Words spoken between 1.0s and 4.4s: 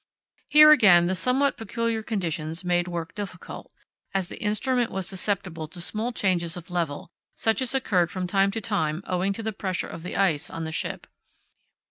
the somewhat peculiar conditions made work difficult, as